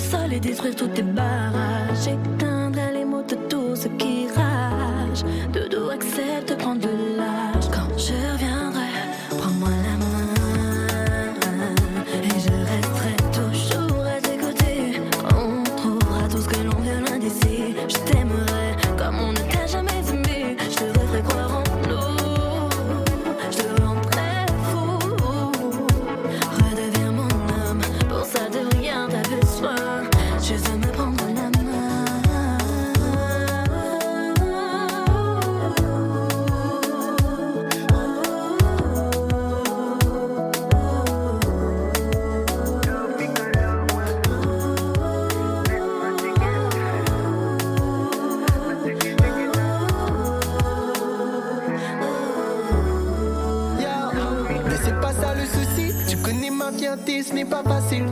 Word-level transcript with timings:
sol 0.00 0.32
et 0.32 0.40
détruire 0.40 0.74
tous 0.74 0.88
tes 0.88 1.02
barrages. 1.02 2.06
Éteindre 2.06 2.80
les 2.92 3.04
mots 3.04 3.22
de 3.22 3.36
tout 3.48 3.76
ce 3.76 3.88
qui 4.00 4.26
rage. 4.28 5.22
Dodo 5.52 5.90
accepte 5.90 6.56
prendre 6.58 6.80
de 6.80 7.19
Pas 55.00 55.12
ça 55.14 55.34
le 55.34 55.46
souci. 55.46 55.94
Tu 56.08 56.16
connais 56.18 56.50
ma 56.50 56.70
fierté, 56.72 57.22
ce 57.22 57.32
n'est 57.32 57.46
pas 57.46 57.62
facile 57.62 58.04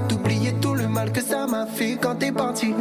quand 2.01 2.17
t'es 2.17 2.33
parti. 2.33 2.75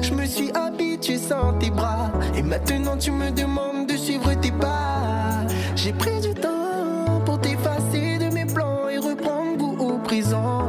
Je 0.00 0.12
me 0.12 0.26
suis 0.26 0.50
habitué 0.54 1.18
sans 1.18 1.52
tes 1.54 1.70
bras. 1.70 2.10
Et 2.36 2.42
maintenant 2.42 2.96
tu 2.98 3.10
me 3.10 3.30
demandes 3.30 3.86
de 3.88 3.96
suivre 3.96 4.32
tes 4.34 4.50
pas. 4.50 5.46
J'ai 5.76 5.92
pris 5.92 6.20
du 6.20 6.34
temps 6.34 7.20
pour 7.24 7.40
t'effacer 7.40 8.18
de 8.18 8.32
mes 8.34 8.44
plans 8.44 8.88
et 8.88 8.98
reprendre 8.98 9.56
goût 9.56 9.76
au 9.78 9.98
présent. 9.98 10.68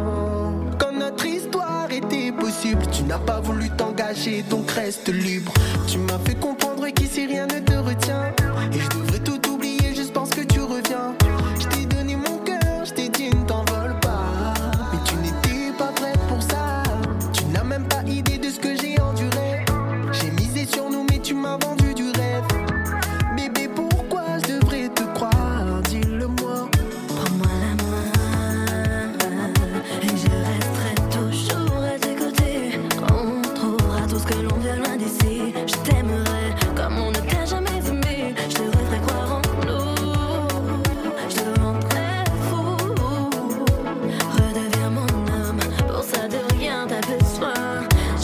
Quand 0.80 0.94
notre 0.98 1.26
histoire 1.26 1.88
était 1.92 2.32
possible, 2.32 2.82
tu 2.92 3.04
n'as 3.04 3.20
pas 3.20 3.40
voulu 3.40 3.70
t'engager, 3.72 4.44
donc 4.50 4.70
reste 4.72 5.10
libre. 5.10 5.54
Tu 5.88 5.98
m'as 6.00 6.20
fait 6.20 6.36
comprendre 6.36 6.88
qu'ici 6.90 7.26
rien 7.26 7.48
ne 7.48 7.60
te 7.60 7.74
retient. 7.74 8.34
Et 8.74 8.80
je 8.80 8.90
devrais 8.90 9.20
tout 9.20 9.43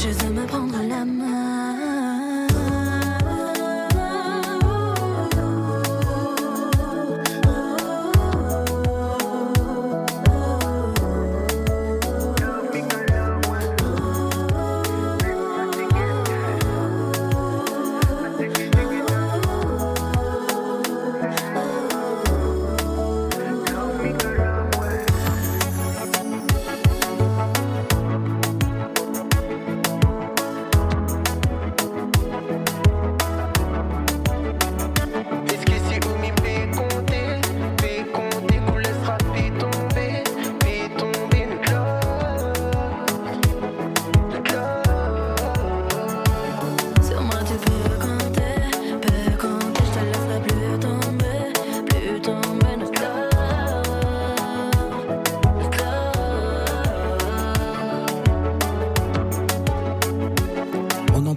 Je 0.02 0.08
veux 0.08 0.32
me 0.32 0.46
prendre 0.48 0.82
la 0.88 1.04
Est-ce 1.04 1.49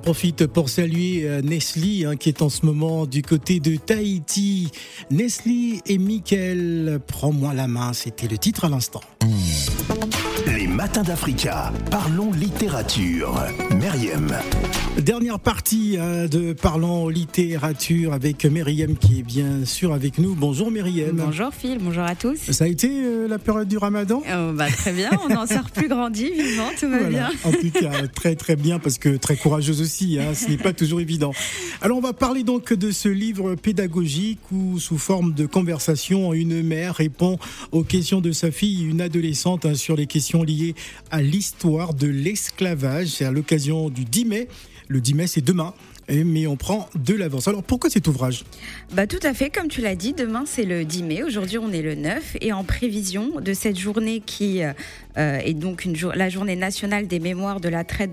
profite 0.02 0.46
pour 0.46 0.68
saluer 0.68 1.22
euh, 1.24 1.40
Nestlé 1.42 2.04
hein, 2.04 2.16
qui 2.16 2.28
est 2.28 2.42
en 2.42 2.48
ce 2.48 2.66
moment 2.66 3.06
du 3.06 3.22
côté 3.22 3.60
de 3.60 3.76
Tahiti. 3.76 4.70
Nestlé 5.10 5.80
et 5.86 5.98
Mickaël, 5.98 6.98
prends-moi 7.06 7.54
la 7.54 7.68
main, 7.68 7.92
c'était 7.92 8.26
le 8.26 8.36
titre 8.36 8.64
à 8.64 8.68
l'instant. 8.68 9.00
Les 9.22 9.51
matins 10.72 11.02
d'Africa. 11.02 11.72
Parlons 11.90 12.32
littérature. 12.32 13.34
Meriem. 13.78 14.32
Dernière 14.98 15.38
partie 15.38 15.96
hein, 15.98 16.26
de 16.26 16.52
Parlons 16.52 17.08
littérature 17.08 18.12
avec 18.12 18.44
Myriam 18.44 18.96
qui 18.96 19.20
est 19.20 19.22
bien 19.22 19.64
sûr 19.64 19.92
avec 19.92 20.18
nous. 20.18 20.34
Bonjour 20.34 20.70
Myriam. 20.70 21.16
Bonjour 21.16 21.50
Phil, 21.52 21.78
bonjour 21.80 22.02
à 22.02 22.14
tous. 22.14 22.36
Ça 22.50 22.64
a 22.64 22.68
été 22.68 22.88
euh, 22.90 23.26
la 23.28 23.38
période 23.38 23.68
du 23.68 23.78
ramadan? 23.78 24.22
Oh, 24.26 24.52
bah, 24.52 24.68
très 24.70 24.92
bien, 24.92 25.10
on 25.24 25.28
n'en 25.28 25.46
sort 25.46 25.70
plus 25.70 25.88
grandi, 25.88 26.30
vivant, 26.30 26.68
tout 26.78 26.88
va 26.88 26.98
Voilà. 26.98 27.08
bien. 27.08 27.30
En 27.44 27.52
tout 27.52 27.70
cas, 27.70 28.06
très 28.08 28.34
très 28.34 28.56
bien 28.56 28.78
parce 28.78 28.98
que 28.98 29.16
très 29.16 29.36
courageuse 29.36 29.80
aussi. 29.80 30.18
Hein, 30.18 30.34
ce 30.34 30.48
n'est 30.48 30.58
pas 30.58 30.72
toujours 30.72 31.00
évident. 31.00 31.32
Alors, 31.80 31.98
on 31.98 32.02
va 32.02 32.12
parler 32.12 32.42
donc 32.42 32.72
de 32.72 32.90
ce 32.90 33.08
livre 33.08 33.54
pédagogique 33.54 34.40
où, 34.52 34.78
sous 34.78 34.98
forme 34.98 35.32
de 35.32 35.46
conversation, 35.46 36.32
une 36.34 36.62
mère 36.62 36.94
répond 36.96 37.38
aux 37.72 37.82
questions 37.82 38.20
de 38.20 38.32
sa 38.32 38.50
fille, 38.50 38.84
une 38.84 39.00
adolescente, 39.00 39.64
hein, 39.66 39.74
sur 39.74 39.96
les 39.96 40.06
questions 40.06 40.42
liées 40.42 40.61
à 41.10 41.22
l'histoire 41.22 41.94
de 41.94 42.06
l'esclavage. 42.08 43.08
C'est 43.08 43.24
à 43.24 43.30
l'occasion 43.30 43.90
du 43.90 44.04
10 44.04 44.24
mai. 44.24 44.48
Le 44.88 45.00
10 45.00 45.14
mai, 45.14 45.26
c'est 45.26 45.40
demain. 45.44 45.74
Mais 46.08 46.46
on 46.48 46.56
prend 46.56 46.88
de 46.96 47.14
l'avance. 47.14 47.46
Alors 47.48 47.62
pourquoi 47.62 47.88
cet 47.88 48.08
ouvrage? 48.08 48.44
Bah, 48.92 49.06
tout 49.06 49.20
à 49.22 49.32
fait, 49.34 49.50
comme 49.50 49.68
tu 49.68 49.80
l'as 49.80 49.94
dit, 49.94 50.12
demain 50.12 50.42
c'est 50.46 50.64
le 50.64 50.84
10 50.84 51.02
mai, 51.04 51.22
aujourd'hui 51.22 51.58
on 51.58 51.70
est 51.72 51.80
le 51.80 51.94
9, 51.94 52.36
et 52.40 52.52
en 52.52 52.64
prévision 52.64 53.40
de 53.40 53.54
cette 53.54 53.78
journée 53.78 54.20
qui 54.20 54.62
euh, 54.64 54.72
euh, 55.16 55.38
est 55.38 55.54
donc 55.54 55.84
une 55.84 55.94
jour- 55.94 56.12
la 56.14 56.28
journée 56.28 56.56
nationale 56.56 57.06
des 57.06 57.20
mémoires 57.20 57.60
de 57.60 57.68
la 57.68 57.84
traite 57.84 58.10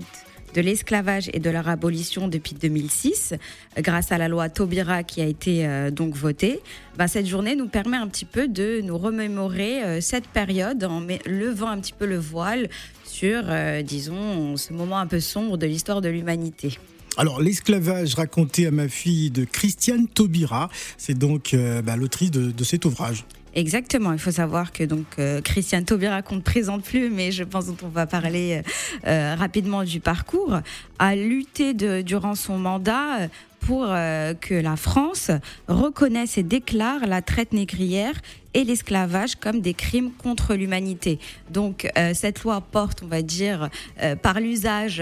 de 0.54 0.60
l'esclavage 0.60 1.30
et 1.32 1.40
de 1.40 1.50
leur 1.50 1.68
abolition 1.68 2.28
depuis 2.28 2.54
2006, 2.54 3.32
euh, 3.32 3.82
grâce 3.82 4.12
à 4.12 4.18
la 4.18 4.28
loi 4.28 4.48
Taubira 4.48 5.02
qui 5.02 5.20
a 5.20 5.26
été 5.26 5.66
euh, 5.66 5.90
donc 5.90 6.14
votée, 6.14 6.60
bah, 6.96 7.08
cette 7.08 7.26
journée 7.26 7.56
nous 7.56 7.68
permet 7.68 7.96
un 7.96 8.08
petit 8.08 8.24
peu 8.24 8.48
de 8.48 8.80
nous 8.82 8.98
remémorer 8.98 9.82
euh, 9.82 10.00
cette 10.00 10.26
période 10.28 10.84
en 10.84 11.02
levant 11.26 11.68
un 11.68 11.78
petit 11.78 11.92
peu 11.92 12.06
le 12.06 12.18
voile 12.18 12.68
sur, 13.04 13.42
euh, 13.46 13.82
disons, 13.82 14.56
ce 14.56 14.72
moment 14.72 14.98
un 14.98 15.06
peu 15.06 15.20
sombre 15.20 15.56
de 15.56 15.66
l'histoire 15.66 16.00
de 16.00 16.08
l'humanité. 16.08 16.78
Alors, 17.16 17.40
l'esclavage 17.40 18.14
raconté 18.14 18.66
à 18.66 18.70
ma 18.70 18.88
fille 18.88 19.30
de 19.30 19.44
Christiane 19.44 20.06
Taubira, 20.06 20.70
c'est 20.96 21.18
donc 21.18 21.56
bah, 21.84 21.96
l'autrice 21.96 22.30
de 22.30 22.64
cet 22.64 22.84
ouvrage. 22.84 23.24
Exactement, 23.54 24.12
il 24.12 24.18
faut 24.20 24.30
savoir 24.30 24.70
que 24.70 24.84
donc 24.84 25.06
euh, 25.18 25.40
Christiane 25.40 25.84
Taubira 25.84 26.22
qu'on 26.22 26.36
ne 26.36 26.40
présente 26.40 26.84
plus, 26.84 27.10
mais 27.10 27.32
je 27.32 27.42
pense 27.42 27.66
qu'on 27.80 27.88
va 27.88 28.06
parler 28.06 28.62
euh, 29.06 29.34
rapidement 29.36 29.82
du 29.82 29.98
parcours, 29.98 30.60
a 31.00 31.16
lutté 31.16 31.74
de- 31.74 32.00
durant 32.02 32.36
son 32.36 32.58
mandat 32.58 33.28
pour 33.60 33.86
euh, 33.88 34.34
que 34.34 34.54
la 34.54 34.76
France 34.76 35.30
reconnaisse 35.68 36.38
et 36.38 36.42
déclare 36.42 37.06
la 37.06 37.22
traite 37.22 37.52
négrière 37.52 38.14
et 38.52 38.64
l'esclavage 38.64 39.36
comme 39.36 39.60
des 39.60 39.74
crimes 39.74 40.10
contre 40.10 40.54
l'humanité. 40.54 41.20
Donc 41.50 41.88
euh, 41.96 42.12
cette 42.14 42.42
loi 42.42 42.60
porte, 42.60 43.02
on 43.04 43.06
va 43.06 43.22
dire, 43.22 43.68
euh, 44.02 44.16
par 44.16 44.40
l'usage 44.40 45.00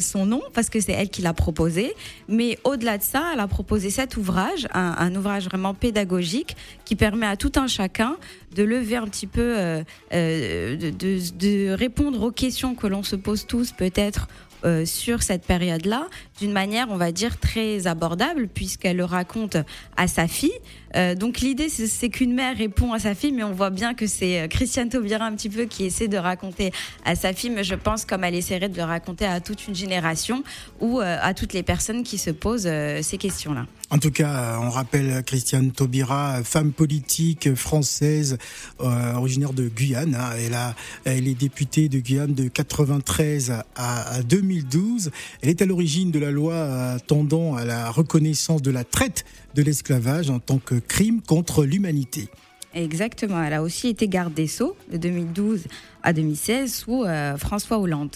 son 0.00 0.26
nom 0.26 0.42
parce 0.52 0.68
que 0.68 0.80
c'est 0.80 0.92
elle 0.92 1.10
qui 1.10 1.22
l'a 1.22 1.32
proposé. 1.32 1.94
Mais 2.28 2.58
au-delà 2.64 2.98
de 2.98 3.04
ça, 3.04 3.30
elle 3.32 3.40
a 3.40 3.46
proposé 3.46 3.90
cet 3.90 4.16
ouvrage, 4.16 4.66
un, 4.74 5.14
ouvrage 5.14 5.44
vraiment 5.44 5.74
pédagogique 5.74 6.56
qui 6.84 6.96
permet 6.96 7.26
à 7.26 7.36
tout 7.36 7.52
un 7.56 7.68
chacun 7.68 8.16
de 8.56 8.64
lever 8.64 8.96
un 8.96 9.06
petit 9.06 9.28
peu, 9.28 9.84
de 10.10 11.70
répondre 11.70 12.22
aux 12.22 12.32
questions 12.32 12.74
que 12.74 12.88
l'on 12.88 13.04
se 13.04 13.14
pose 13.14 13.46
tous 13.46 13.70
peut-être 13.70 14.26
euh, 14.64 14.84
sur 14.84 15.22
cette 15.22 15.44
période-là 15.44 16.08
d'une 16.40 16.52
manière, 16.52 16.88
on 16.90 16.96
va 16.96 17.12
dire, 17.12 17.38
très 17.38 17.86
abordable, 17.86 18.48
puisqu'elle 18.48 18.96
le 18.96 19.04
raconte 19.04 19.56
à 19.96 20.08
sa 20.08 20.26
fille. 20.26 20.52
Euh, 20.96 21.14
donc 21.14 21.40
l'idée, 21.40 21.68
c'est 21.68 22.08
qu'une 22.08 22.34
mère 22.34 22.56
répond 22.56 22.92
à 22.92 22.98
sa 22.98 23.14
fille, 23.14 23.32
mais 23.32 23.44
on 23.44 23.52
voit 23.52 23.70
bien 23.70 23.94
que 23.94 24.06
c'est 24.06 24.40
euh, 24.40 24.48
Christiane 24.48 24.88
Taubira 24.88 25.24
un 25.24 25.34
petit 25.34 25.50
peu 25.50 25.64
qui 25.64 25.84
essaie 25.84 26.08
de 26.08 26.18
raconter 26.18 26.72
à 27.04 27.14
sa 27.14 27.32
fille, 27.32 27.50
mais 27.50 27.64
je 27.64 27.74
pense 27.74 28.04
comme 28.04 28.24
elle 28.24 28.34
essaierait 28.34 28.68
de 28.68 28.76
le 28.76 28.84
raconter 28.84 29.26
à 29.26 29.40
toute 29.40 29.68
une 29.68 29.74
génération 29.74 30.42
ou 30.80 31.00
à 31.00 31.34
toutes 31.34 31.52
les 31.52 31.62
personnes 31.62 32.02
qui 32.02 32.18
se 32.18 32.30
posent 32.30 32.68
ces 33.02 33.18
questions-là. 33.18 33.66
En 33.90 33.98
tout 33.98 34.10
cas, 34.10 34.58
on 34.60 34.68
rappelle 34.68 35.22
Christiane 35.24 35.70
Taubira, 35.70 36.42
femme 36.44 36.72
politique 36.72 37.54
française, 37.54 38.36
originaire 38.78 39.54
de 39.54 39.66
Guyane. 39.66 40.14
Hein. 40.14 40.30
Elle, 40.38 40.52
a, 40.52 40.74
elle 41.04 41.26
est 41.26 41.34
députée 41.34 41.88
de 41.88 41.98
Guyane 41.98 42.34
de 42.34 42.48
93 42.48 43.50
à, 43.76 44.16
à 44.16 44.22
2012. 44.22 45.10
Elle 45.40 45.48
est 45.48 45.62
à 45.62 45.64
l'origine 45.64 46.10
de 46.10 46.18
la 46.18 46.30
loi 46.30 46.98
tendant 47.06 47.56
à 47.56 47.64
la 47.64 47.90
reconnaissance 47.90 48.60
de 48.60 48.70
la 48.70 48.84
traite 48.84 49.24
de 49.54 49.62
l'esclavage 49.62 50.28
en 50.28 50.38
tant 50.38 50.58
que 50.58 50.74
crime 50.74 51.22
contre 51.22 51.64
l'humanité. 51.64 52.28
Exactement. 52.74 53.42
Elle 53.42 53.54
a 53.54 53.62
aussi 53.62 53.88
été 53.88 54.08
garde 54.08 54.34
des 54.34 54.46
Sceaux 54.46 54.76
de 54.90 54.98
2012 54.98 55.64
à 56.02 56.12
2016 56.12 56.74
sous 56.74 57.04
euh, 57.04 57.36
François 57.36 57.78
Hollande, 57.78 58.14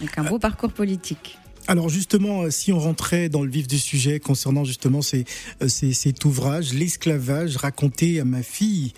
avec 0.00 0.18
un 0.18 0.24
beau 0.24 0.38
parcours 0.38 0.72
politique. 0.72 1.38
Alors 1.68 1.88
justement, 1.88 2.50
si 2.50 2.72
on 2.72 2.78
rentrait 2.78 3.28
dans 3.28 3.42
le 3.42 3.50
vif 3.50 3.68
du 3.68 3.78
sujet 3.78 4.18
concernant 4.18 4.64
justement 4.64 5.00
euh, 5.14 5.68
cet 5.68 6.24
ouvrage, 6.24 6.74
l'esclavage 6.74 7.56
raconté 7.56 8.18
à 8.18 8.24
ma 8.24 8.42
fille, 8.42 8.92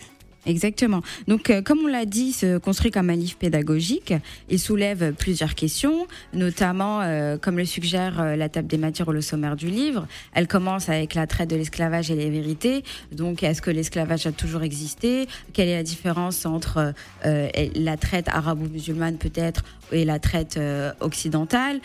Exactement. 0.46 1.00
Donc, 1.26 1.48
euh, 1.48 1.62
comme 1.62 1.80
on 1.80 1.86
l'a 1.86 2.04
dit, 2.04 2.32
se 2.32 2.58
construit 2.58 2.90
comme 2.90 3.08
un 3.10 3.16
livre 3.16 3.36
pédagogique. 3.36 4.12
Il 4.50 4.58
soulève 4.58 5.14
plusieurs 5.14 5.54
questions, 5.54 6.06
notamment, 6.34 7.00
euh, 7.00 7.38
comme 7.38 7.56
le 7.56 7.64
suggère 7.64 8.20
euh, 8.20 8.36
la 8.36 8.48
table 8.48 8.68
des 8.68 8.76
matières 8.76 9.08
ou 9.08 9.12
le 9.12 9.22
sommaire 9.22 9.56
du 9.56 9.68
livre. 9.68 10.06
Elle 10.34 10.46
commence 10.46 10.88
avec 10.88 11.14
la 11.14 11.26
traite 11.26 11.48
de 11.48 11.56
l'esclavage 11.56 12.10
et 12.10 12.14
les 12.14 12.28
vérités. 12.28 12.84
Donc, 13.12 13.42
est-ce 13.42 13.62
que 13.62 13.70
l'esclavage 13.70 14.26
a 14.26 14.32
toujours 14.32 14.62
existé? 14.62 15.26
Quelle 15.52 15.68
est 15.68 15.76
la 15.76 15.82
différence 15.82 16.44
entre 16.46 16.92
la 17.24 17.96
traite 17.96 18.28
arabo-musulmane 18.28 19.16
peut-être 19.16 19.64
et 19.92 20.04
la 20.04 20.18
traite 20.18 20.58
occidentale? 21.00 21.80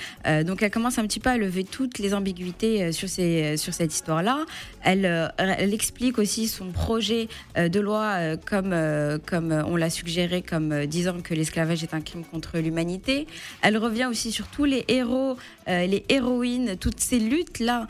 Donc, 0.45 0.61
elle 0.61 0.71
commence 0.71 0.97
un 0.97 1.03
petit 1.03 1.19
peu 1.19 1.29
à 1.29 1.37
lever 1.37 1.63
toutes 1.63 1.99
les 1.99 2.13
ambiguïtés 2.13 2.91
sur, 2.91 3.09
cette 3.09 3.93
histoire-là. 3.93 4.45
Elle 4.83 5.73
explique 5.73 6.17
aussi 6.17 6.47
son 6.47 6.71
projet 6.71 7.27
de 7.55 7.79
loi 7.79 8.35
comme, 8.49 8.73
euh, 8.73 9.17
comme 9.23 9.51
on 9.51 9.75
l'a 9.75 9.89
suggéré, 9.89 10.41
comme 10.41 10.71
euh, 10.71 10.85
disant 10.85 11.21
que 11.21 11.33
l'esclavage 11.33 11.83
est 11.83 11.93
un 11.93 12.01
crime 12.01 12.23
contre 12.23 12.57
l'humanité. 12.57 13.27
Elle 13.61 13.77
revient 13.77 14.07
aussi 14.09 14.31
sur 14.31 14.47
tous 14.47 14.65
les 14.65 14.83
héros, 14.87 15.37
euh, 15.67 15.85
les 15.85 16.03
héroïnes, 16.09 16.75
toutes 16.77 16.99
ces 16.99 17.19
luttes-là 17.19 17.87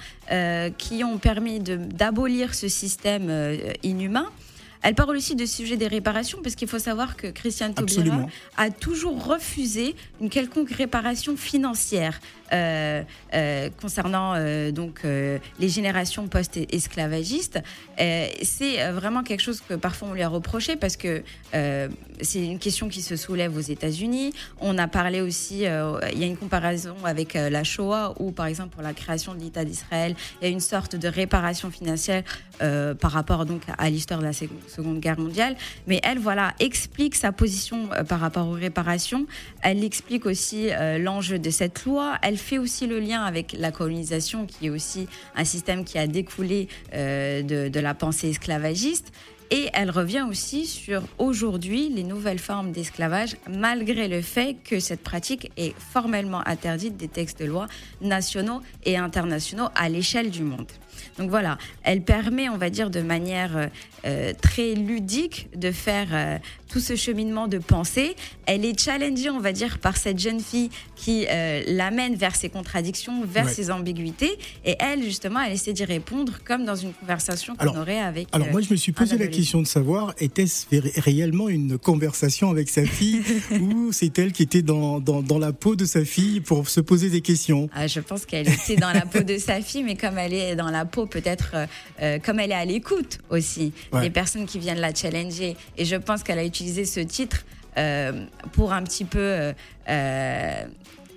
qui 0.77 1.03
ont 1.03 1.17
permis 1.17 1.59
d'abolir 1.59 2.53
ce 2.53 2.67
système 2.67 3.31
inhumain. 3.81 4.27
Elle 4.81 4.95
parle 4.95 5.17
aussi 5.17 5.35
de 5.35 5.45
sujet 5.45 5.75
des 5.77 5.87
réparations, 5.87 6.39
parce 6.41 6.55
qu'il 6.55 6.67
faut 6.67 6.79
savoir 6.79 7.17
que 7.17 7.27
Christiane 7.27 7.73
Taubira 7.73 8.25
a 8.55 8.69
toujours 8.69 9.25
refusé 9.25 9.95
une 10.21 10.29
quelconque 10.29 10.71
réparation 10.71 11.35
financière. 11.35 12.19
Euh, 12.51 13.03
euh, 13.35 13.69
concernant 13.79 14.33
euh, 14.35 14.71
donc 14.71 15.01
les 15.03 15.69
générations 15.69 16.27
post-esclavagistes, 16.27 17.59
c'est 17.97 18.91
vraiment 18.91 19.23
quelque 19.23 19.41
chose 19.41 19.61
que 19.67 19.75
parfois 19.75 20.09
on 20.09 20.13
lui 20.13 20.23
a 20.23 20.29
reproché 20.29 20.75
parce 20.75 20.97
que 20.97 21.23
c'est 22.21 22.45
une 22.45 22.59
question 22.59 22.89
qui 22.89 23.01
se 23.01 23.15
soulève 23.15 23.55
aux 23.55 23.61
États-Unis. 23.61 24.33
On 24.59 24.77
a 24.77 24.87
parlé 24.87 25.21
aussi, 25.21 25.59
il 25.59 25.61
y 25.61 26.23
a 26.23 26.25
une 26.25 26.37
comparaison 26.37 26.95
avec 27.03 27.33
la 27.33 27.63
Shoah 27.63 28.15
où, 28.19 28.31
par 28.31 28.47
exemple, 28.47 28.69
pour 28.69 28.83
la 28.83 28.93
création 28.93 29.33
de 29.33 29.39
l'État 29.39 29.65
d'Israël, 29.65 30.15
il 30.41 30.45
y 30.45 30.47
a 30.47 30.51
une 30.51 30.59
sorte 30.59 30.95
de 30.95 31.07
réparation 31.07 31.71
financière 31.71 32.23
par 32.59 33.11
rapport 33.11 33.45
donc 33.45 33.61
à 33.77 33.89
l'histoire 33.89 34.19
de 34.19 34.25
la 34.25 34.33
Seconde 34.33 34.68
Guerre 34.99 35.19
mondiale. 35.19 35.55
Mais 35.87 35.99
elle, 36.03 36.19
voilà, 36.19 36.53
explique 36.59 37.15
sa 37.15 37.31
position 37.31 37.89
par 38.07 38.19
rapport 38.19 38.47
aux 38.47 38.53
réparations. 38.53 39.25
Elle 39.61 39.83
explique 39.83 40.25
aussi 40.25 40.69
l'enjeu 40.99 41.39
de 41.39 41.49
cette 41.49 41.85
loi. 41.85 42.17
Elle 42.21 42.37
fait 42.37 42.57
aussi 42.57 42.87
le 42.87 42.99
lien 42.99 43.23
avec 43.23 43.55
la 43.57 43.71
colonisation, 43.71 44.45
qui 44.45 44.67
est 44.67 44.69
aussi 44.69 45.07
un 45.35 45.45
système 45.45 45.83
qui 45.83 45.97
a 45.97 46.07
découlé 46.07 46.67
euh, 46.93 47.41
de, 47.41 47.79
la 47.79 47.93
pensée 47.93 48.29
esclavagiste. 48.29 49.11
Et 49.51 49.69
elle 49.73 49.89
revient 49.89 50.25
aussi 50.29 50.65
sur 50.65 51.03
aujourd'hui 51.17 51.89
les 51.89 52.03
nouvelles 52.03 52.39
formes 52.39 52.71
d'esclavage, 52.71 53.35
malgré 53.49 54.07
le 54.07 54.21
fait 54.21 54.57
que 54.63 54.79
cette 54.79 55.01
pratique 55.01 55.51
est 55.57 55.73
formellement 55.79 56.47
interdite 56.47 56.97
des 56.97 57.07
textes 57.07 57.39
de 57.39 57.45
loi 57.45 57.67
nationaux 58.01 58.61
et 58.85 58.97
internationaux 58.97 59.69
à 59.75 59.89
l'échelle 59.89 60.29
du 60.29 60.43
monde. 60.43 60.67
Donc 61.17 61.29
voilà, 61.29 61.57
elle 61.83 62.01
permet, 62.01 62.49
on 62.49 62.57
va 62.57 62.69
dire, 62.69 62.89
de 62.89 63.01
manière 63.01 63.57
euh, 63.57 63.67
euh, 64.05 64.33
très 64.41 64.73
ludique 64.73 65.49
de 65.55 65.71
faire 65.71 66.07
euh, 66.11 66.37
tout 66.69 66.79
ce 66.79 66.95
cheminement 66.95 67.47
de 67.47 67.57
pensée. 67.57 68.15
Elle 68.45 68.63
est 68.65 68.79
challengée, 68.79 69.29
on 69.29 69.39
va 69.39 69.51
dire, 69.51 69.79
par 69.79 69.97
cette 69.97 70.19
jeune 70.19 70.39
fille 70.39 70.69
qui 70.95 71.25
l'amène 71.67 72.15
vers 72.15 72.35
ses 72.35 72.49
contradictions, 72.49 73.23
vers 73.23 73.49
ses 73.49 73.71
ambiguïtés. 73.71 74.37
Et 74.65 74.75
elle, 74.79 75.03
justement, 75.03 75.39
elle 75.39 75.53
essaie 75.53 75.73
d'y 75.73 75.85
répondre 75.85 76.39
comme 76.45 76.65
dans 76.65 76.75
une 76.75 76.93
conversation 76.93 77.55
qu'on 77.55 77.75
aurait 77.75 78.01
avec. 78.01 78.27
Alors 78.31 78.49
moi, 78.51 78.61
je 78.61 78.69
me 78.69 78.75
suis 78.75 78.91
posé 78.91 79.17
la 79.17 79.27
question 79.27 79.38
de 79.39 79.67
savoir 79.67 80.13
était-ce 80.19 80.67
réellement 80.99 81.47
une 81.47 81.77
conversation 81.77 82.49
avec 82.49 82.69
sa 82.69 82.83
fille 82.85 83.21
ou 83.61 83.91
c'est 83.91 84.19
elle 84.19 84.33
qui 84.33 84.43
était 84.43 84.61
dans, 84.61 84.99
dans, 84.99 85.39
la 85.39 85.53
peau 85.53 85.75
de 85.75 85.85
sa 85.85 86.03
fille 86.03 86.41
pour 86.41 86.67
se 86.69 86.81
poser 86.81 87.09
des 87.09 87.21
questions? 87.21 87.69
Ah, 87.73 87.87
Je 87.87 88.01
pense 88.01 88.25
qu'elle 88.25 88.49
était 88.49 88.75
dans 88.75 88.91
la 88.91 89.05
peau 89.05 89.21
de 89.21 89.37
sa 89.37 89.61
fille, 89.61 89.83
mais 89.83 89.95
comme 89.95 90.17
elle 90.17 90.33
est 90.33 90.55
dans 90.55 90.69
la 90.69 90.85
peau 90.85 91.05
peut-être 91.05 91.51
euh, 91.53 91.65
euh, 92.01 92.19
comme 92.19 92.39
elle 92.39 92.51
est 92.51 92.55
à 92.55 92.65
l'écoute 92.65 93.19
aussi 93.29 93.71
des 94.01 94.09
personnes 94.09 94.45
qui 94.45 94.59
viennent 94.59 94.81
la 94.81 94.93
challenger. 94.93 95.55
Et 95.77 95.85
je 95.85 95.95
pense 95.95 96.23
qu'elle 96.23 96.39
a 96.39 96.45
utilisé 96.45 96.83
ce 96.83 96.99
titre 96.99 97.45
euh, 97.77 98.25
pour 98.51 98.73
un 98.73 98.83
petit 98.83 99.05
peu 99.05 99.53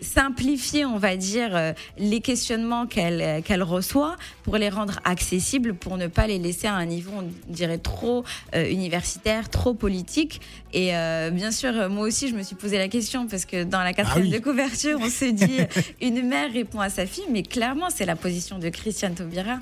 simplifier, 0.02 0.84
on 0.84 0.99
va 0.99 1.16
dire, 1.16 1.50
euh, 1.54 1.72
les 1.99 2.20
questionnements 2.20 2.87
qu'elle 2.87 3.22
euh, 3.22 3.40
qu'elle 3.40 3.62
reçoit 3.62 4.16
pour 4.43 4.56
les 4.56 4.69
rendre 4.69 4.99
accessibles, 5.04 5.75
pour 5.75 5.96
ne 5.96 6.08
pas 6.08 6.26
les 6.26 6.38
laisser 6.38 6.66
à 6.66 6.75
un 6.75 6.87
niveau, 6.87 7.12
on 7.16 7.52
dirait, 7.52 7.78
trop 7.78 8.25
euh, 8.54 8.69
universitaire, 8.69 9.49
trop 9.49 9.75
politique. 9.75 10.40
Et 10.75 10.93
bien 11.32 11.50
sûr, 11.50 11.90
moi 11.90 12.06
aussi, 12.06 12.28
je 12.28 12.34
me 12.34 12.43
suis 12.43 12.56
posé 12.56 12.78
la 12.78 12.88
question 12.88 13.26
parce 13.26 13.44
que 13.44 13.62
dans 13.62 13.82
la 13.82 13.93
quatrième 13.93 14.31
ah 14.32 14.38
de 14.38 14.43
couverture, 14.43 14.99
on 15.02 15.10
se 15.10 15.26
dit 15.26 15.58
une 16.00 16.26
mère 16.26 16.50
répond 16.50 16.81
à 16.81 16.88
sa 16.88 17.04
fille, 17.04 17.26
mais 17.30 17.42
clairement, 17.42 17.88
c'est 17.94 18.06
la 18.06 18.16
position 18.16 18.59
de 18.59 18.71
Christiane 18.71 19.14
Taubira 19.14 19.59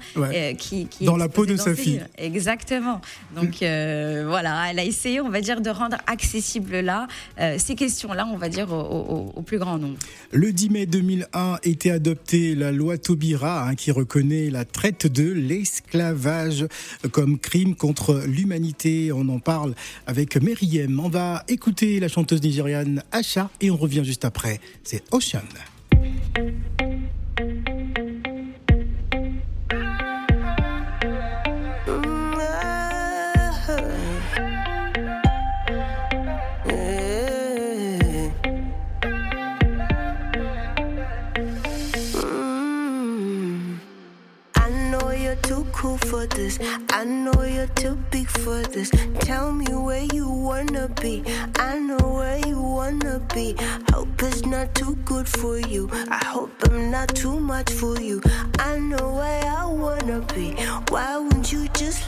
qui, 0.56 0.86
qui, 0.86 1.04
dans 1.04 1.16
la 1.16 1.28
peau 1.28 1.46
de 1.46 1.56
sa 1.56 1.74
fille. 1.74 2.00
Exactement. 2.16 3.00
Donc 3.34 3.56
voilà, 3.58 4.70
elle 4.70 4.78
a 4.78 4.84
essayé, 4.84 5.20
on 5.20 5.30
va 5.30 5.40
dire, 5.40 5.60
de 5.60 5.70
rendre 5.70 5.96
accessible 6.06 6.78
là 6.78 7.08
ces 7.58 7.74
questions-là, 7.74 8.28
on 8.32 8.36
va 8.36 8.48
dire, 8.48 8.72
au, 8.72 9.32
au 9.34 9.42
plus 9.42 9.58
grand 9.58 9.78
nombre. 9.78 9.98
Le 10.32 10.52
10 10.52 10.70
mai 10.70 10.86
2001 10.86 11.58
était 11.64 11.90
adoptée 11.90 12.54
la 12.54 12.70
loi 12.70 12.98
Taubira 12.98 13.66
hein, 13.66 13.74
qui 13.74 13.90
reconnaît 13.90 14.48
la 14.48 14.64
traite 14.64 15.08
de 15.08 15.28
l'esclavage 15.28 16.66
comme 17.10 17.36
crime 17.36 17.74
contre 17.74 18.22
l'humanité. 18.28 19.10
On 19.10 19.28
en 19.28 19.40
parle 19.40 19.74
avec 20.06 20.40
Meriem. 20.40 21.00
On 21.00 21.08
va 21.08 21.42
écouter 21.48 21.98
la 21.98 22.06
chanteuse 22.06 22.42
nigériane 22.42 23.02
Asha 23.10 23.50
et 23.60 23.72
on 23.72 23.76
revient 23.76 24.04
juste 24.04 24.24
après. 24.24 24.60
C'est 24.84 25.02
Ocean. 25.10 25.40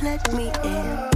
Let 0.00 0.32
me 0.32 0.50
in? 0.64 1.11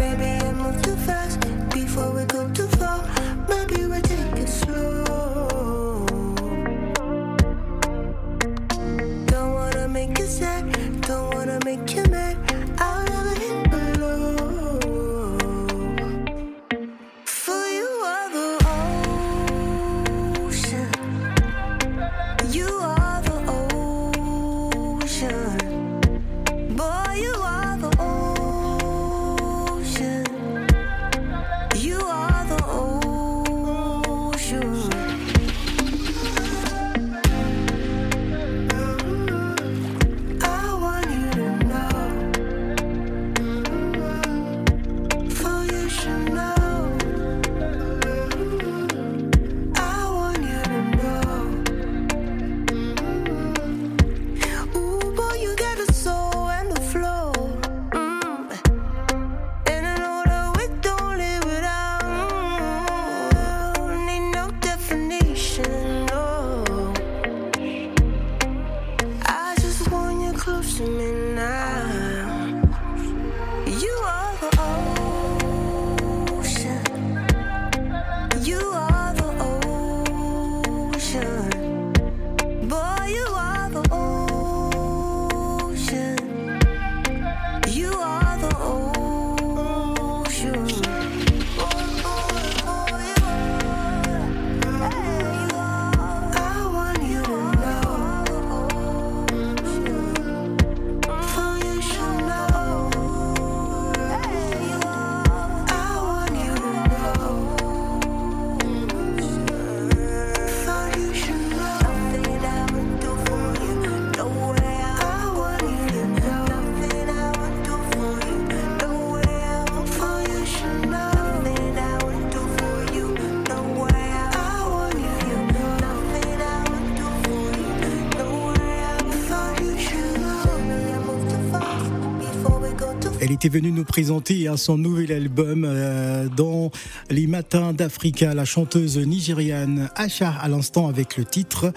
Était 133.37 133.51
venue 133.51 133.71
nous 133.71 133.85
présenter 133.85 134.49
hein, 134.49 134.57
son 134.57 134.79
nouvel 134.79 135.13
album 135.13 135.67
euh, 135.67 136.27
dans 136.35 136.71
les 137.11 137.27
matins 137.27 137.75
d'Africa, 137.75 138.33
la 138.33 138.47
chanteuse 138.47 138.97
nigériane 138.97 139.91
Asha 139.95 140.31
à 140.31 140.49
l'instant 140.49 140.89
avec 140.89 141.19
le 141.19 141.27
titre 141.27 141.71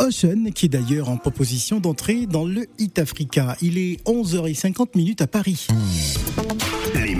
Ocean, 0.00 0.50
qui 0.52 0.66
est 0.66 0.70
d'ailleurs 0.70 1.10
en 1.10 1.16
proposition 1.16 1.78
d'entrer 1.78 2.26
dans 2.26 2.44
le 2.44 2.66
Hit 2.80 2.98
Africa. 2.98 3.56
Il 3.62 3.78
est 3.78 4.04
11h50 4.08 4.88
minutes 4.96 5.22
à 5.22 5.28
Paris. 5.28 5.68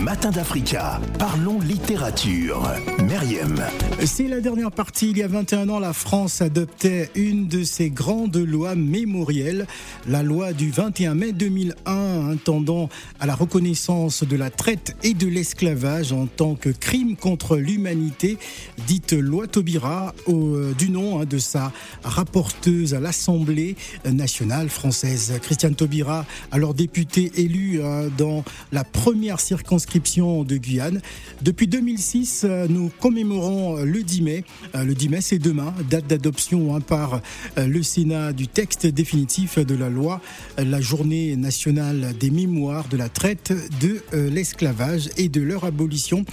Matins 0.04 0.30
d'Africa. 0.30 1.00
Parlons 1.18 1.60
littérature. 1.60 2.68
Meriem. 3.02 3.62
C'est 4.04 4.28
la 4.28 4.40
dernière 4.40 4.70
partie. 4.70 5.10
Il 5.10 5.16
y 5.18 5.22
a 5.22 5.28
21 5.28 5.68
ans, 5.70 5.78
la 5.78 5.94
France 5.94 6.42
adoptait 6.42 7.08
une 7.14 7.48
de 7.48 7.64
ses 7.64 7.88
grandes 7.88 8.36
lois 8.36 8.74
mémorielles, 8.74 9.66
la 10.06 10.22
loi 10.22 10.52
du 10.52 10.70
21 10.70 11.14
mai 11.14 11.32
2001, 11.32 12.30
intendant 12.32 12.90
à 13.18 13.26
la 13.26 13.34
reconnaissance 13.34 14.24
de 14.24 14.36
la 14.36 14.50
traite 14.50 14.94
et 15.02 15.14
de 15.14 15.26
l'esclavage 15.26 16.12
en 16.12 16.26
tant 16.26 16.54
que 16.54 16.68
crime 16.68 17.16
contre 17.16 17.56
l'humanité, 17.56 18.36
dite 18.86 19.12
loi 19.14 19.46
Taubira, 19.46 20.14
au- 20.26 20.54
euh, 20.54 20.74
du 20.76 20.90
nom 20.90 21.20
hein, 21.20 21.24
de 21.24 21.38
sa 21.38 21.72
rapporteuse 22.02 22.92
à 22.92 23.00
l'Assemblée 23.00 23.74
nationale 24.04 24.68
française. 24.68 25.32
Christiane 25.42 25.74
Taubira, 25.74 26.26
alors 26.52 26.74
députée 26.74 27.32
élue 27.36 27.82
hein, 27.82 28.08
dans 28.18 28.44
la 28.70 28.84
première 28.84 29.40
circonscription 29.40 29.93
de 29.94 30.56
Guyane. 30.56 31.00
Depuis 31.42 31.68
2006, 31.68 32.44
euh, 32.44 32.66
nous 32.68 32.90
commémorons 33.00 33.76
le 33.84 34.02
10 34.02 34.22
mai. 34.22 34.44
Euh, 34.74 34.84
Le 34.84 34.92
10 34.94 35.08
mai, 35.08 35.20
c'est 35.20 35.38
demain, 35.38 35.72
date 35.88 36.08
d'adoption 36.08 36.74
hein, 36.74 36.80
par 36.80 37.20
euh, 37.58 37.66
le 37.66 37.82
Sénat 37.84 38.32
du 38.32 38.48
texte 38.48 38.86
définitif 38.86 39.58
de 39.58 39.74
la 39.76 39.88
loi, 39.88 40.20
la 40.58 40.80
journée 40.80 41.36
nationale 41.36 42.12
des 42.18 42.30
mémoires 42.30 42.88
de 42.88 42.96
la 42.96 43.08
traite, 43.08 43.52
de 43.80 44.02
l'esclavage 44.12 45.10
et 45.16 45.28
de 45.28 45.40
leur 45.40 45.64
abolition. 45.64 46.24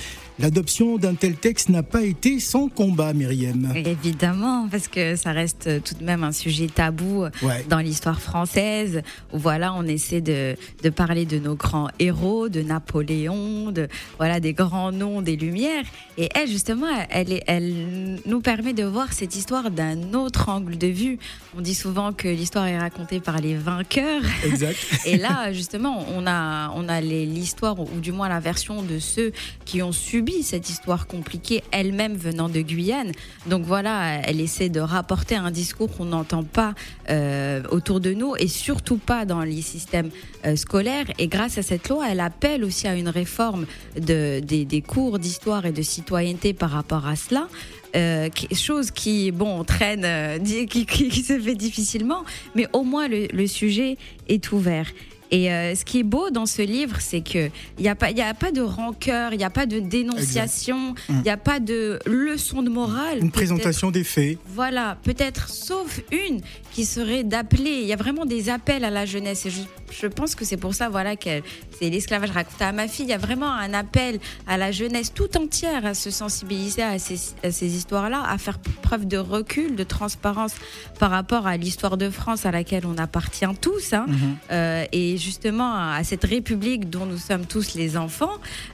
L'adoption 0.41 0.98
d'un 0.98 1.13
tel 1.15 1.36
texte 1.36 1.69
n'a 1.69 1.83
pas 1.83 2.01
été 2.01 2.39
sans 2.39 2.67
combat, 2.67 3.13
Myriam. 3.13 3.71
Évidemment, 3.75 4.67
parce 4.69 4.88
que 4.88 5.15
ça 5.15 5.31
reste 5.31 5.83
tout 5.83 5.93
de 5.95 6.03
même 6.03 6.24
un 6.24 6.31
sujet 6.31 6.67
tabou 6.67 7.25
Ouais. 7.43 7.65
dans 7.69 7.79
l'histoire 7.79 8.19
française. 8.21 9.01
Où 9.33 9.38
voilà, 9.38 9.74
on 9.74 9.83
essaie 9.83 10.21
de, 10.21 10.55
de 10.83 10.89
parler 10.89 11.25
de 11.25 11.38
nos 11.39 11.55
grands 11.55 11.89
héros, 12.00 12.50
de 12.50 12.62
Napoléon, 12.62 13.71
de 13.71 13.88
voilà 14.17 14.39
des 14.39 14.53
grands 14.53 14.91
noms 14.91 15.21
des 15.21 15.36
Lumières. 15.36 15.86
Et 16.17 16.29
elle, 16.36 16.48
justement, 16.50 16.88
elle, 17.10 17.31
est- 17.33 17.43
elle 17.48 18.19
nous 18.25 18.41
permet 18.41 18.74
de 18.74 18.83
voir 18.83 19.13
cette 19.13 19.36
histoire 19.36 19.69
d'un 19.71 20.13
autre 20.13 20.50
angle 20.50 20.77
de 20.77 20.88
vue. 20.88 21.19
On 21.57 21.62
dit 21.62 21.75
souvent 21.75 22.13
que 22.13 22.27
l'histoire 22.27 22.65
est 22.67 22.77
racontée 22.79 23.19
par 23.19 23.39
les 23.39 23.55
vainqueurs. 23.55 24.21
Exact. 24.45 24.77
Et 25.05 25.17
là, 25.17 25.53
justement, 25.53 26.05
on 26.15 26.25
a, 26.27 26.71
on 26.75 26.88
a 26.89 27.00
les- 27.01 27.25
l'histoire, 27.25 27.79
ou 27.79 28.00
du 28.01 28.12
moins 28.12 28.29
la 28.29 28.39
version 28.39 28.81
de 28.81 29.00
ceux 29.00 29.31
qui 29.65 29.81
ont 29.81 29.91
subi 29.91 30.30
cette 30.41 30.69
histoire 30.69 31.07
compliquée, 31.07 31.63
elle-même 31.71 32.15
venant 32.15 32.50
de 32.50 32.61
Guyane. 32.61 33.11
Donc 33.47 33.63
voilà, 33.63 34.21
elle 34.23 34.39
essaie 34.39 34.69
de 34.69 34.79
rapporter 34.79 35.35
un 35.35 35.51
discours 35.51 35.95
qu'on 35.95 36.05
n'entend 36.05 36.43
pas 36.43 36.73
euh, 37.09 37.61
autour 37.69 38.00
de 38.00 38.13
nous 38.13 38.35
et 38.38 38.47
surtout 38.47 38.97
pas 38.97 39.25
dans 39.25 39.41
les 39.41 39.61
systèmes 39.61 40.09
euh, 40.45 40.55
scolaires. 40.55 41.05
Et 41.19 41.27
grâce 41.27 41.57
à 41.57 41.63
cette 41.63 41.89
loi, 41.89 42.07
elle 42.09 42.19
appelle 42.19 42.63
aussi 42.63 42.88
à 42.88 42.95
une 42.95 43.09
réforme 43.09 43.65
de, 44.00 44.39
des, 44.39 44.81
cours 44.81 45.19
d'histoire 45.19 45.65
et 45.65 45.71
de 45.71 45.81
citoyenneté 45.81 46.53
par 46.53 46.71
rapport 46.71 47.07
à 47.07 47.15
cela. 47.15 47.47
Euh, 47.95 48.29
chose 48.53 48.89
qui 48.89 49.31
bon 49.31 49.65
traîne 49.65 50.41
qui, 50.45 51.23
se 51.23 51.38
fait 51.38 51.55
difficilement 51.55 52.23
mais 52.55 52.65
au 52.71 52.83
moins 52.83 53.09
le 53.09 53.47
sujet 53.47 53.97
est 54.29 54.53
ouvert 54.53 54.85
et 55.31 55.51
euh, 55.51 55.75
ce 55.75 55.85
qui 55.85 56.00
est 56.00 56.03
beau 56.03 56.29
dans 56.29 56.45
ce 56.45 56.61
livre, 56.61 56.97
c'est 57.00 57.21
que 57.21 57.50
il 57.77 57.81
n'y 57.81 57.89
a 57.89 57.95
pas, 57.95 58.11
y 58.11 58.21
a 58.21 58.33
pas 58.33 58.51
de 58.51 58.61
rancœur, 58.61 59.33
il 59.33 59.38
n'y 59.38 59.45
a 59.45 59.50
pas 59.50 59.65
de 59.65 59.79
dénonciation, 59.79 60.93
il 61.09 61.21
n'y 61.21 61.29
a 61.29 61.38
pas 61.38 61.59
de 61.59 62.00
leçon 62.05 62.61
de 62.61 62.69
morale. 62.69 63.19
Une 63.19 63.31
présentation 63.31 63.91
des 63.91 64.03
faits. 64.03 64.38
Voilà, 64.47 64.97
peut-être 65.03 65.50
sauf 65.50 66.01
une 66.11 66.41
qui 66.73 66.85
serait 66.85 67.23
d'appeler. 67.23 67.79
Il 67.81 67.88
y 67.88 67.93
a 67.93 67.97
vraiment 67.97 68.25
des 68.25 68.50
appels 68.50 68.83
à 68.83 68.89
la 68.89 69.05
jeunesse. 69.05 69.45
Et 69.45 69.51
je 69.51 69.61
je 69.91 70.07
pense 70.07 70.35
que 70.35 70.45
c'est 70.45 70.57
pour 70.57 70.73
ça, 70.73 70.89
voilà, 70.89 71.15
que 71.15 71.41
c'est 71.77 71.89
l'esclavage 71.89 72.31
raconté 72.31 72.63
à 72.63 72.71
ma 72.71 72.88
fille. 72.88 73.05
Il 73.05 73.09
y 73.09 73.13
a 73.13 73.17
vraiment 73.17 73.51
un 73.51 73.73
appel 73.73 74.19
à 74.47 74.57
la 74.57 74.71
jeunesse 74.71 75.13
tout 75.13 75.38
entière 75.38 75.85
à 75.85 75.93
se 75.93 76.09
sensibiliser 76.09 76.81
à 76.81 76.97
ces, 77.00 77.35
histoires-là, 77.75 78.23
à 78.27 78.38
faire 78.38 78.59
preuve 78.81 79.07
de 79.07 79.17
recul, 79.17 79.75
de 79.75 79.83
transparence 79.83 80.55
par 81.00 81.11
rapport 81.11 81.47
à 81.47 81.57
l'histoire 81.57 81.97
de 81.97 82.09
France 82.09 82.45
à 82.45 82.51
laquelle 82.51 82.85
on 82.85 82.97
appartient 82.97 83.45
tous, 83.59 83.93
hein, 83.93 84.05
euh, 84.51 84.85
et 84.91 85.17
justement 85.22 85.74
à 85.75 86.04
cette 86.04 86.24
République 86.25 86.90
dont 86.90 87.06
nous 87.06 87.18
sommes 87.18 87.46
tous 87.46 87.75
les 87.75 87.96
enfants. 87.96 88.32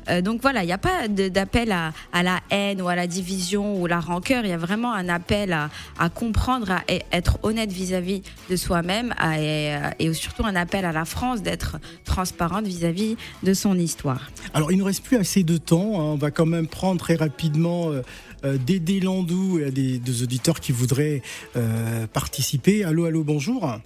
Euh, 0.09 0.21
donc 0.21 0.41
voilà, 0.41 0.63
il 0.63 0.67
n'y 0.67 0.73
a 0.73 0.77
pas 0.77 1.07
d'appel 1.07 1.71
à, 1.71 1.91
la 2.23 2.39
haine 2.49 2.81
ou 2.81 2.87
à 2.87 2.95
la 2.95 3.05
division 3.07 3.79
ou 3.79 3.85
la 3.85 3.99
rancœur. 3.99 4.45
Il 4.45 4.49
y 4.49 4.53
a 4.53 4.57
vraiment 4.57 4.93
un 4.93 5.09
appel 5.09 5.53
à, 5.53 6.09
comprendre, 6.09 6.71
à 6.71 6.81
e- 6.89 6.99
être 7.11 7.37
honnête 7.43 7.71
vis-à-vis 7.71 8.21
de 8.49 8.55
soi-même 8.55 9.13
euh, 9.23 9.89
et 9.99 10.13
surtout 10.13 10.45
un 10.45 10.55
appel 10.55 10.85
à 10.85 10.91
la 10.91 11.05
France 11.05 11.41
d'être 11.41 11.77
transparente 12.05 12.65
vis-à-vis 12.65 13.17
de 13.43 13.53
son 13.53 13.77
histoire. 13.77 14.31
Alors, 14.53 14.71
il 14.71 14.77
ne 14.77 14.83
reste 14.83 15.03
plus 15.03 15.17
assez 15.17 15.43
de 15.43 15.57
temps. 15.57 15.99
hein. 15.99 16.03
On 16.13 16.15
va 16.15 16.31
quand 16.31 16.45
même 16.45 16.67
prendre 16.67 16.99
très 16.99 17.15
rapidement 17.15 17.89
euh, 17.89 18.01
euh, 18.45 18.57
Dédé 18.57 18.99
Landou 18.99 19.59
des, 19.71 19.99
des 19.99 20.23
auditeurs 20.23 20.59
qui 20.59 20.71
voudraient 20.71 21.21
euh, 21.55 22.07
participer. 22.07 22.83
Allô, 22.83 23.05
allô, 23.05 23.23
bonjour. 23.23 23.79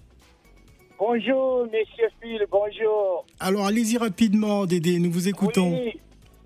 Bonjour, 1.05 1.63
monsieur 1.65 2.09
Phil, 2.21 2.45
bonjour. 2.51 3.25
Alors, 3.39 3.65
allez-y 3.65 3.97
rapidement, 3.97 4.67
Dédé, 4.67 4.99
nous 4.99 5.11
vous 5.11 5.27
écoutons. 5.27 5.71
Oui, 5.73 5.99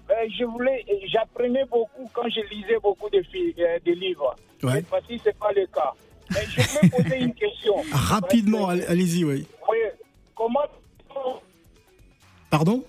euh, 0.10 0.14
je 0.40 0.46
voulais, 0.46 0.86
j'apprenais 1.08 1.66
beaucoup 1.66 2.10
quand 2.14 2.30
je 2.30 2.40
lisais 2.50 2.80
beaucoup 2.82 3.10
de, 3.10 3.18
euh, 3.18 3.80
de 3.86 3.92
livres. 3.92 4.34
Ouais. 4.64 4.76
Cette 4.76 4.88
fois-ci, 4.88 5.20
ce 5.20 5.26
n'est 5.28 5.34
pas 5.34 5.52
le 5.54 5.66
cas. 5.68 5.92
Mais 6.32 6.46
je 6.48 6.62
voulais 6.70 6.90
poser 6.90 7.18
une 7.20 7.34
question. 7.34 7.76
Rapidement, 7.92 8.60
Parce 8.68 8.72
allez- 8.72 8.86
allez-y, 8.86 9.26
oui. 9.26 9.46
oui, 9.70 9.78
comment 10.34 10.62
Pardon? 12.50 12.82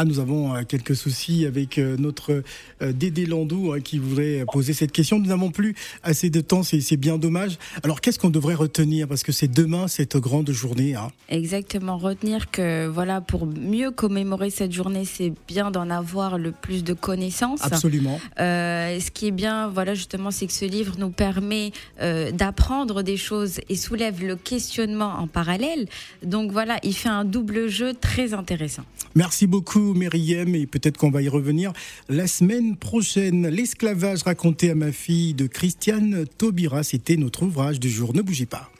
Ah, 0.00 0.04
nous 0.04 0.20
avons 0.20 0.54
euh, 0.54 0.62
quelques 0.62 0.94
soucis 0.94 1.44
avec 1.44 1.76
euh, 1.76 1.96
notre 1.98 2.44
euh, 2.82 2.92
Dédé 2.92 3.26
Landou 3.26 3.72
hein, 3.72 3.80
qui 3.80 3.98
voudrait 3.98 4.44
poser 4.52 4.72
cette 4.72 4.92
question. 4.92 5.18
Nous 5.18 5.26
n'avons 5.26 5.50
plus 5.50 5.74
assez 6.04 6.30
de 6.30 6.40
temps, 6.40 6.62
c'est 6.62 6.80
c'est 6.80 6.96
bien 6.96 7.18
dommage. 7.18 7.58
Alors, 7.82 8.00
qu'est-ce 8.00 8.16
qu'on 8.16 8.30
devrait 8.30 8.54
retenir? 8.54 9.08
Parce 9.08 9.24
que 9.24 9.32
c'est 9.32 9.48
demain, 9.48 9.88
cette 9.88 10.16
grande 10.16 10.52
journée. 10.52 10.94
hein. 10.94 11.08
Exactement, 11.28 11.98
retenir 11.98 12.52
que 12.52 12.86
voilà, 12.86 13.20
pour 13.20 13.44
mieux 13.44 13.90
commémorer 13.90 14.50
cette 14.50 14.70
journée, 14.70 15.04
c'est 15.04 15.32
bien 15.48 15.72
d'en 15.72 15.90
avoir 15.90 16.38
le 16.38 16.52
plus 16.52 16.84
de 16.84 16.92
connaissances. 16.94 17.64
Absolument. 17.64 18.20
Euh, 18.38 19.00
ce 19.00 19.10
qui 19.10 19.26
est 19.26 19.32
bien, 19.32 19.66
voilà, 19.66 19.94
justement, 19.94 20.30
c'est 20.30 20.46
que 20.46 20.52
ce 20.52 20.64
livre 20.64 20.94
nous 21.00 21.10
permet 21.10 21.72
euh, 22.00 22.30
d'apprendre 22.30 23.02
des 23.02 23.16
choses 23.16 23.58
et 23.68 23.74
soulève 23.74 24.24
le 24.24 24.36
questionnement 24.36 25.14
en 25.18 25.26
parallèle. 25.26 25.88
Donc 26.22 26.52
voilà, 26.52 26.78
il 26.84 26.94
fait 26.94 27.08
un 27.08 27.24
double 27.24 27.66
jeu 27.66 27.94
très 27.94 28.32
intéressant. 28.32 28.84
Merci 29.16 29.48
beaucoup, 29.48 29.87
Myriam, 29.94 30.54
et 30.54 30.66
peut-être 30.66 30.96
qu'on 30.96 31.10
va 31.10 31.22
y 31.22 31.28
revenir 31.28 31.72
la 32.08 32.26
semaine 32.26 32.76
prochaine. 32.76 33.48
L'esclavage 33.48 34.22
raconté 34.22 34.70
à 34.70 34.74
ma 34.74 34.92
fille 34.92 35.34
de 35.34 35.46
Christiane 35.46 36.24
Taubira, 36.38 36.82
c'était 36.82 37.16
notre 37.16 37.44
ouvrage 37.44 37.80
du 37.80 37.90
jour. 37.90 38.14
Ne 38.14 38.22
bougez 38.22 38.46
pas. 38.46 38.70